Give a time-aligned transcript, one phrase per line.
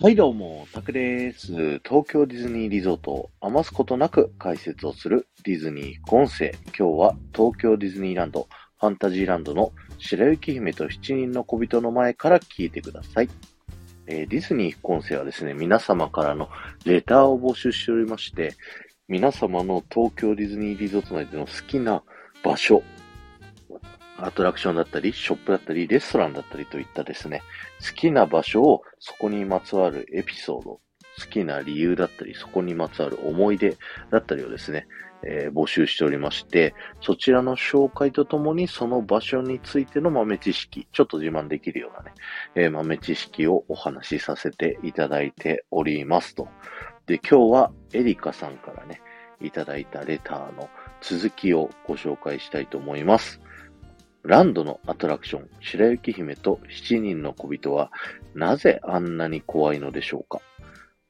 [0.00, 1.80] はいどうも、タクです。
[1.80, 6.52] 東京ディズニーリゾートを余すことなく解説をするディズニー音声。
[6.66, 8.46] 今日は東京ディズニーランド、
[8.78, 13.28] ファンタジーランドの白雪姫と七人の小人の前から聞いてください。
[14.06, 16.48] えー、ディズニー音声はですね、皆様からの
[16.84, 18.54] レターを募集しておりまして、
[19.08, 22.04] 皆様の東京ディズニーリゾート内での好きな
[22.44, 22.84] 場所、
[24.18, 27.42] アトラクションだったり、ショップだったり、レストランだったりといったですね、
[27.80, 30.80] 好きな場所をそこにまつわるエピソード、好
[31.30, 33.76] きな理由だったり、そこにまつわる思い出
[34.10, 34.86] だったりをですね、
[35.22, 42.12] えー、募集しておりまして、そちらの紹介とともにその場所についての豆知識、ちょっと自慢できるようなね、
[42.54, 46.48] えー、豆知識をお話しさせていただいておりますと。
[47.06, 49.00] で、今日はエリカさんからね、
[49.40, 50.68] いただいたレターの
[51.00, 53.40] 続きをご紹介したいと思います。
[54.28, 57.90] ランドのアトラクション、白雪姫と七人の小人は、
[58.34, 60.42] なぜあんなに怖いのでしょうか？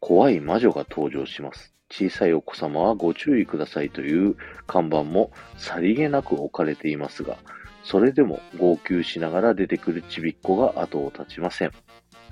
[0.00, 1.72] 怖い魔女が登場します。
[1.88, 4.34] 小さいお子様はご注意くださいという
[4.66, 7.36] 看板もさりげなく置かれていますが、
[7.84, 11.70] それでも号泣しながら出てくるちびっ子が後を絶ちません。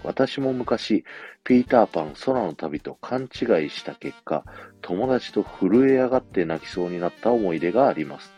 [0.02, 1.04] 私も昔、
[1.44, 4.44] ピーターパン空の旅と勘違いした結果、
[4.80, 8.32] 友達と震え上がって泣きそうになった思い出があります。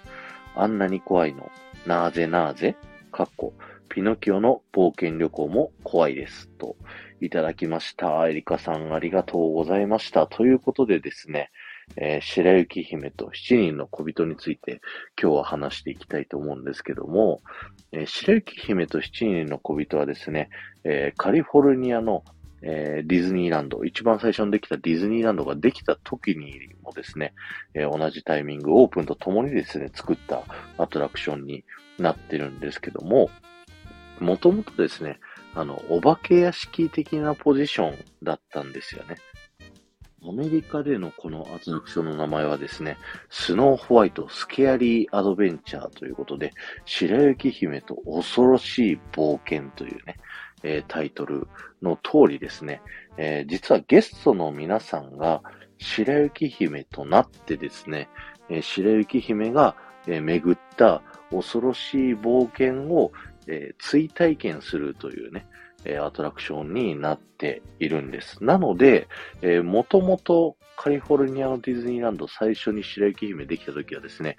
[0.54, 1.50] あんなに怖いの、
[1.86, 2.76] なぜなぜ
[3.12, 3.52] かっこ、
[3.88, 6.48] ピノキオの冒険旅行も怖いです。
[6.58, 6.76] と、
[7.20, 8.26] いただきました。
[8.26, 10.26] エリカさんありがとうございました。
[10.26, 11.50] ということでですね、
[11.96, 14.80] えー、白雪姫と七人の小人について
[15.20, 17.42] 今日は話していきたいと思うんですけども、
[17.92, 20.48] えー、白雪姫と七人の小人はですね、
[20.84, 22.24] えー、カリフォルニアの
[22.66, 27.34] えー、ディズニーランド、一番最初にできたディズニーランドができた時にもですね、
[27.74, 30.42] えー、同じタイミング、オープンとともにですね、作った
[30.78, 31.64] アトラクションに
[31.98, 33.28] なってるんですけども、
[34.18, 35.20] もともとですね、
[35.54, 39.16] あの、お化け屋敷的なポジションだったんですよね。
[40.26, 42.96] アメリカでのこのアトラクションの名前はですね、
[43.28, 46.52] スノーホワイトスケアリーアドベンチャーということで、
[46.86, 50.16] 白雪姫と恐ろしい冒険というね、
[50.64, 51.46] えー、タイトル
[51.82, 52.82] の通りですね、
[53.16, 55.42] えー、実はゲストの皆さんが
[55.78, 58.08] 白雪姫となってですね、
[58.48, 59.76] えー、白雪姫が、
[60.06, 63.10] え巡った恐ろしい冒険を、
[63.46, 65.46] え追体験するというね、
[65.86, 68.44] えアトラクションになっているんです。
[68.44, 69.08] なので、
[69.40, 74.36] えー、もともとカリフォルニアのディズニーランド最初に白雪姫できた時はですね、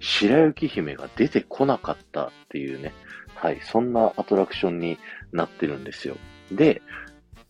[0.00, 2.92] 白雪姫が出てこなかったっていうね、
[3.34, 4.98] はい、そんなアトラクションに
[5.32, 6.16] なってるんですよ。
[6.50, 6.82] で、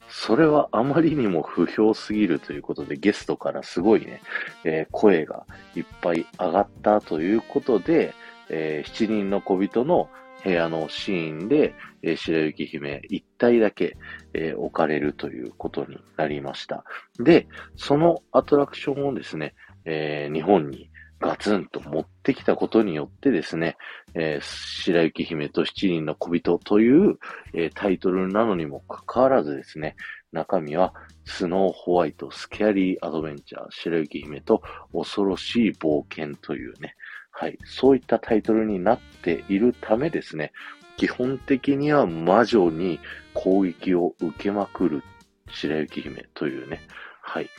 [0.09, 4.21] それはあまりにも不評すぎるということで、ゲストからすごいね、
[4.65, 5.47] えー、声が
[5.77, 8.15] いっぱい上がったということで、
[8.49, 10.11] えー、七人の小人の
[10.43, 13.97] 部屋のシーンで、えー、白雪姫一体だけ、
[14.35, 16.85] えー、置かれるということになりました。
[17.21, 17.47] で、
[17.77, 20.90] そのアトラクションをですね、えー、日本に
[21.21, 23.77] ガツンと持ってきたことによってですね、
[24.15, 27.19] えー、白雪姫と七人の小人という、
[27.53, 29.97] えー、タイトルなのにもかかわらずですね、
[30.33, 30.95] 中身は
[31.25, 36.95] スノーホワイト、スケアリーアドベンチャー、白雪姫と恐ろしい冒険というね、
[37.31, 40.53] はい、そういったタイトルになっているためですね、
[40.97, 42.99] 基本的には魔女に
[43.35, 45.03] 攻撃を受けまくる
[45.51, 46.81] 白雪姫というね、
[47.23, 47.51] はい、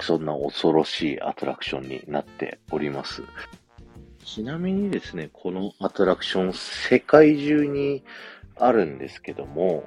[0.00, 3.22] そんな恐ろしいアトラクションになっております。
[4.24, 8.04] ちなみにですね、このアトラクション、世界中に
[8.56, 9.84] あるんですけども、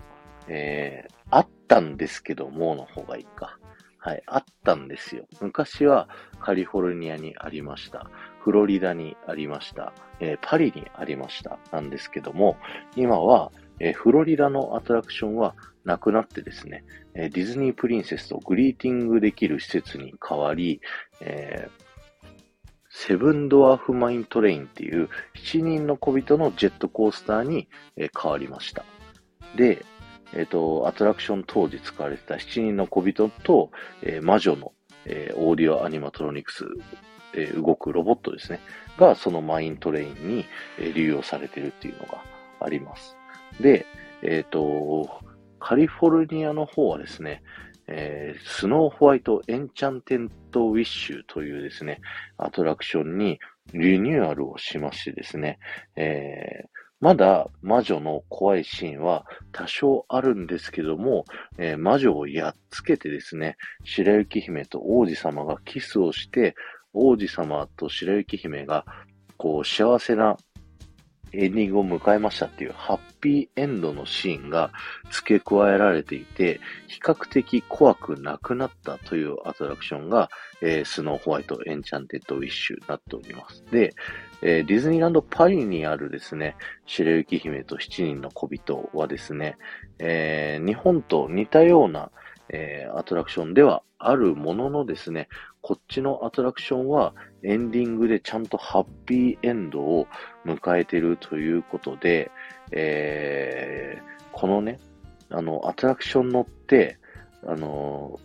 [0.47, 3.59] えー、あったんですけどもの方がいいか。
[4.01, 5.25] はい、あったんですよ。
[5.41, 6.07] 昔は
[6.39, 8.09] カリフォルニアにありました。
[8.39, 9.93] フロリダにありました。
[10.21, 11.59] えー、パリにありました。
[11.71, 12.55] なんですけども、
[12.95, 15.53] 今は、えー、フロリダのアトラクションは
[15.85, 20.81] なくなってですね、ディズニープリンセスとグリーティングできる施設に変わり、
[21.21, 21.89] えー、
[22.89, 28.83] Seven Dwarfs Mine Train っていう7人の小人のジェットコースターに、変わりました。
[29.55, 29.85] で、
[30.33, 33.71] えっ、ー、と、アトラクション当時使われてた7人の小人と、
[34.01, 34.73] えー、魔女の、
[35.05, 36.65] え、 Audio-Animatronics、
[37.33, 38.59] え、動くロボットですね、
[38.97, 40.45] がその Mine Train に、
[40.79, 42.23] え、流用されてるっていうのが
[42.59, 43.15] あります。
[43.59, 43.85] で、
[44.21, 45.09] えっ、ー、と、
[45.59, 47.41] カリフォルニアの方はですね、
[47.87, 52.01] えー、スノーホワイトエンチャンテントウィッシュというですね、
[52.37, 53.39] アトラクションに
[53.73, 55.59] リニューアルをしましてですね、
[55.95, 56.67] えー、
[56.99, 61.25] まだ魔女の怖いシーンは多少あるんですけども、
[61.57, 66.55] えー、魔女をやっつけてですね、白雪姫と王子様がキスをして、
[66.93, 68.85] 王子様と白雪姫が
[69.37, 70.37] こう幸せな
[71.33, 74.71] エンディングを迎えましたっていうハッピーエンドのシーンが
[75.11, 80.29] 付け加えられていて、比較的怖くなくなったというアトラクションが、
[80.61, 83.63] えー、 Snow White Enchanted Wish になっております。
[83.71, 83.93] で、
[84.41, 86.55] えー、ディズニーランドパリにあるですね、
[86.85, 89.57] 白雪姫と七人の小人はですね、
[89.99, 92.11] えー、日本と似たような、
[92.49, 95.27] えー、アトラクションではあるもののですね、
[95.61, 97.13] こっちのアトラクションは
[97.43, 100.07] エンディングでちゃんとハッピーエンドを
[100.45, 102.31] 迎えてるということで、
[102.71, 104.79] えー、このね、
[105.29, 106.97] あの、アトラクション乗って、
[107.45, 108.19] あの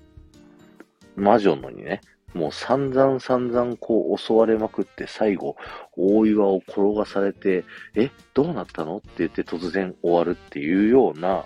[1.15, 2.00] 魔女のにね、
[2.35, 5.55] もう散々散々こう襲われまくって最後
[5.97, 8.97] 大岩を転がされて、え、どうなったの？
[8.97, 11.44] って言って突然終わるっていうような、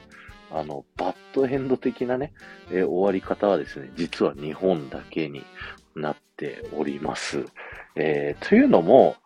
[0.51, 2.33] あの、バッドエンド的なね、
[2.71, 5.45] え終わり方はですね、実は日本だけに
[5.95, 7.45] なっております。
[7.97, 9.17] えー、というのも、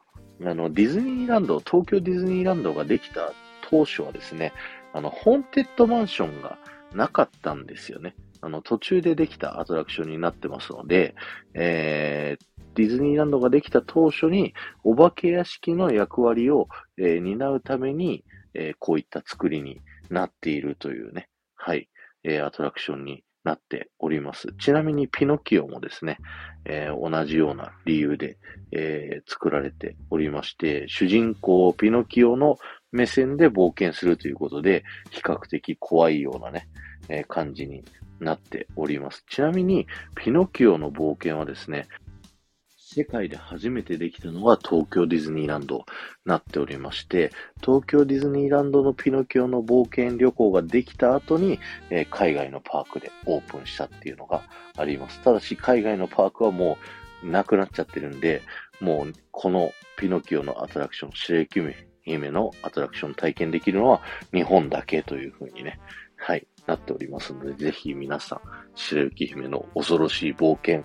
[0.44, 3.32] あの、ディズニーランド、東京ディズニーランドができた
[3.70, 4.52] 当初はですね、
[4.92, 6.58] あの、ホーンテッドマンションが
[6.94, 8.14] なかったんですよね。
[8.40, 11.14] あの、途中でできたアトラクションになってますので、
[11.54, 12.44] えー、
[12.74, 16.68] ディズニーランドができた当初に、お化け屋敷の役割を、
[16.98, 19.80] えー、担うために、えー、こういった作りに
[20.12, 21.88] なっているというね、はい、
[22.24, 24.52] えー、アトラクションになっております。
[24.58, 26.18] ちなみにピノキオもですね、
[26.64, 28.38] えー、同じような理由で、
[28.70, 32.58] えー、作られておりまして、主人公ピノキオの
[32.92, 36.68] 目線で冒険するということで、比較的怖いようなね、
[37.08, 37.82] えー、感じに
[38.20, 39.24] なっております。
[39.28, 41.88] ちなみに、ピノキオの冒険はですね、
[42.92, 45.84] 世界で初めてできたのが東京ディズニーランドに
[46.26, 51.58] なっておりまして、東京ディズニーランドのピノキオの冒険旅行ができた後に、
[51.90, 54.42] えー、海外のパークでオープンしたっていうのが
[54.76, 55.20] あります。
[55.20, 56.76] ただし、海外のパークはも
[57.22, 58.42] うなくなっちゃってるんで、
[58.80, 61.60] もうこのピノキオのアトラクション、白雪
[62.02, 64.02] 姫のアトラクション体験できるのは
[64.32, 65.78] 日本だけというふうにね、
[66.16, 68.40] はい、なっておりますので、ぜひ皆さん、
[68.74, 70.84] 白雪姫の恐ろしい冒険、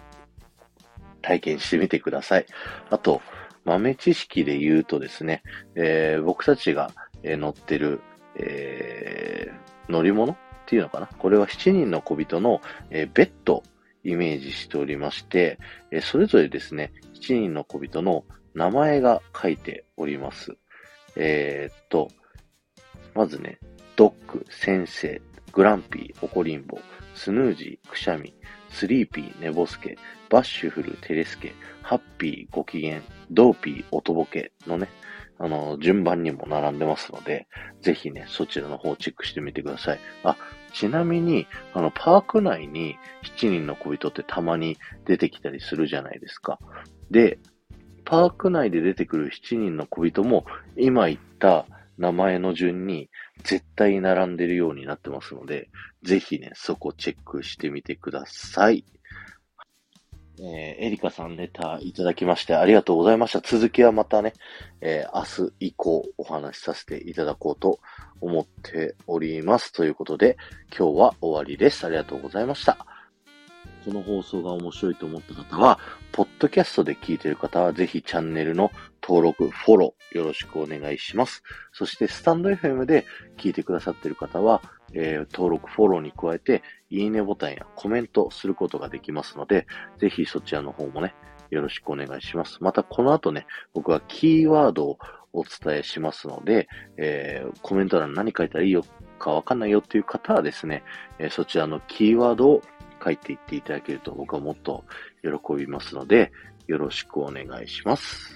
[1.28, 2.46] 体験してみてください。
[2.90, 3.22] あと、
[3.66, 5.44] 豆知識で言うとですね、
[5.76, 6.92] えー、僕たちが、
[7.24, 8.00] 乗ってる、
[8.36, 10.38] えー、乗り物っ
[10.68, 11.08] ていうのかな？
[11.08, 13.64] これは7人の小人の、えー、ベッド
[14.04, 15.60] イメージしておりまして、
[15.92, 18.24] え、それぞれですね、7人の小人の
[18.54, 20.56] 名前が書いております。
[21.18, 22.08] え、っと、
[23.16, 23.60] まずね、
[23.98, 25.20] ドッグ、先生、
[25.52, 26.80] グランピー、オコリンボ、
[27.16, 28.34] スニージー、くしゃみ、
[28.70, 29.98] スリーピー、寝ぼすけ、
[30.30, 33.02] バッシュフル、てれすけ、ハッピー、ご機嫌、
[33.32, 34.90] ドーピー、おとぼけのね、
[35.40, 37.48] あの、順番にも並んでますので、
[37.82, 40.00] ぜひね、そちらの方をチェックしてみてください。
[40.24, 40.36] あ、
[40.74, 42.98] ちなみに、あの、パーク内に
[43.38, 46.60] 7人の小人ってたまに出てきたりするじゃないですか。
[47.12, 47.40] で、
[48.04, 50.46] パーク内で出てくる7人の小人も、
[50.76, 51.66] 今言った
[51.98, 53.10] 名前の順に
[53.44, 55.70] 絶対並んでるようになってますので、
[56.04, 58.86] ぜひね、そこチェックしてみてください。
[60.40, 63.42] えー、エリカさんレタいただきましてありがとうございました。
[63.42, 64.34] 続きはまたね、
[64.82, 67.80] えー、明日以降お話しさせていただこうと
[68.22, 69.72] 思っております。
[69.72, 70.38] ということで、
[70.78, 71.86] 今日は終わりです。
[71.86, 72.78] ありがとうございました。
[73.86, 75.80] この放送が面白いと思った方は、
[76.12, 81.42] ポッドキャストで聞いている方は、ぜひチャンネルの登録、フォローよろしくお願いします。
[81.72, 83.06] そして、スタンド FM で
[83.38, 84.62] 聞いてくださっている方は、
[84.94, 89.68] えー、登録、フォローに加えて、いいねボタンやコメントすることができますので、
[90.00, 91.14] ぜひそちらの方もね、
[91.50, 92.58] よろしくお願いします。
[92.62, 94.98] また、この後ね、僕はキーワードを
[95.34, 96.68] お伝えしますので、
[96.98, 98.84] えー、コメント欄何書いたらいいよ
[99.20, 100.84] かわかんないよっていう方はですね、
[101.20, 102.62] えー、そちらのキーワードを
[103.04, 104.84] 書いていっていただけると僕はもっと
[105.22, 106.32] 喜びますので、
[106.68, 108.36] よろしくお願いします。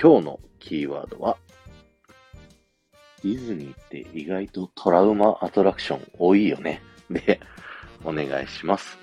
[0.00, 1.36] 今日のキーワードは、
[3.22, 6.82] ディズニーって意外とトラウマアトラクション多いよね。
[7.10, 7.40] で、
[8.04, 8.98] お願いします。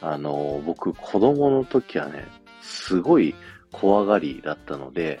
[0.00, 2.24] あの、僕子供の時はね、
[2.62, 3.34] すごい
[3.72, 5.20] 怖がりだったので、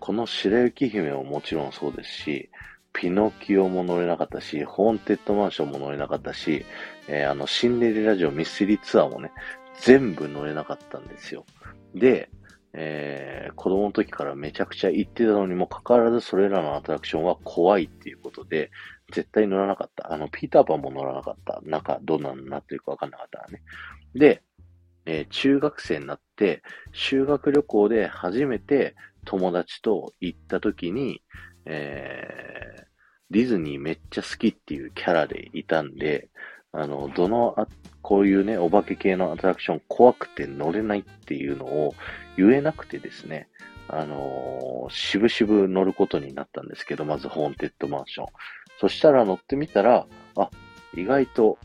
[0.00, 2.50] この白雪姫ももちろんそうですし、
[2.92, 6.64] ピノキオも乗れなかったし、ホーンテッドマンションも乗れなかったし、
[7.08, 9.32] えー、あの、シンデレラ城ミステリーツアーもね、
[9.80, 11.44] 全部乗れなかったんですよ。
[11.94, 12.30] で、
[12.76, 18.72] えー、子供の時からめちゃくちゃ行ってたのにもかかわらずそれらのアトラクションは怖いっていうことで、
[19.12, 20.12] 絶対乗らなかった。
[20.12, 21.60] あの、ピーターパンも乗らなかった。
[21.64, 23.62] 中、どんなになってるかわかんなかったらね。
[24.14, 24.42] で、
[25.06, 26.62] えー、中学生になって、
[26.92, 31.22] 修学旅行で初めて友達と行った時に、
[31.66, 32.84] えー、
[33.30, 36.28] ディズニーめっちゃ好きっていうキャラでいたんで、
[36.74, 37.66] あの、どのあ、
[38.02, 41.94] こういうね、お化け系のアトラクション怖くて乗れないっていうのを
[42.36, 43.48] 言えなくてですね、
[43.88, 48.26] あのー、渋々乗ることになったんですけど、まずホーンテッドマンション。
[48.80, 50.50] そしたら乗ってみたら、あ、
[50.96, 51.58] 意外と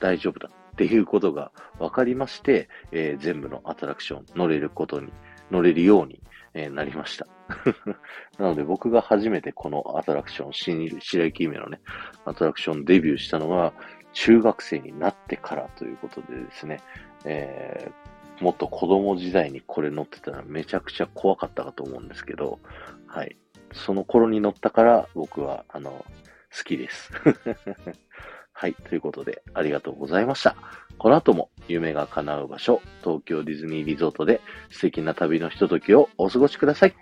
[0.00, 5.12] 大丈夫だっていうことが分かりまして、えー、全部のアトラクション乗れることに、
[5.50, 6.20] 乗れるように、
[6.54, 7.26] えー、なりました。
[8.38, 11.80] なので僕が初めてこのアトラクション、新白雪姫のね、
[12.24, 13.72] アトラクションデビューしたのは、
[14.18, 16.80] 中学生になってからということでですね、
[17.24, 22.58] えー、もっと子供時代にこれ乗ってたらめちゃくちゃ怖かったかと思うんですけど、
[23.06, 23.36] はい。
[23.72, 26.04] その頃に乗ったから僕は、あの、
[26.56, 27.12] 好きです。
[28.52, 28.74] はい。
[28.74, 30.56] ということで、ありがとうございました。
[30.98, 36.94] この後も夢が叶う場所、東京ディズニーリゾートで素敵な旅のひとときをお過ごしください。